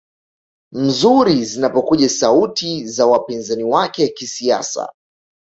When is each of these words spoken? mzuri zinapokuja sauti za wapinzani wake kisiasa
mzuri 0.71 1.45
zinapokuja 1.45 2.09
sauti 2.09 2.87
za 2.87 3.05
wapinzani 3.05 3.63
wake 3.63 4.07
kisiasa 4.07 4.93